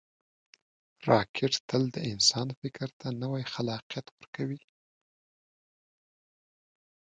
راکټ 1.09 1.53
تل 1.67 1.83
د 1.95 1.97
انسان 2.11 2.47
فکر 2.59 2.89
ته 2.99 3.07
نوی 3.23 3.43
خلاقیت 3.53 4.05
ورکوي 4.11 4.61